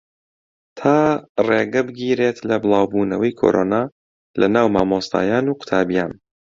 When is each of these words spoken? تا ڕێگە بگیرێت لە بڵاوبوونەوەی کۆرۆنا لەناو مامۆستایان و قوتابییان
تا 0.79 0.97
ڕێگە 1.47 1.81
بگیرێت 1.87 2.37
لە 2.49 2.55
بڵاوبوونەوەی 2.63 3.37
کۆرۆنا 3.39 3.81
لەناو 4.39 4.67
مامۆستایان 4.75 5.45
و 5.47 5.57
قوتابییان 5.59 6.11